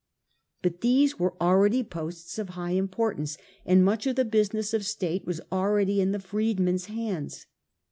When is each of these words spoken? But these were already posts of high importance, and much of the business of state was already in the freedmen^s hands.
But 0.63 0.81
these 0.81 1.19
were 1.19 1.35
already 1.39 1.83
posts 1.83 2.39
of 2.39 2.49
high 2.57 2.71
importance, 2.71 3.37
and 3.67 3.85
much 3.85 4.07
of 4.07 4.15
the 4.15 4.25
business 4.25 4.73
of 4.73 4.83
state 4.83 5.25
was 5.27 5.41
already 5.51 6.01
in 6.01 6.11
the 6.11 6.17
freedmen^s 6.17 6.87
hands. 6.87 7.45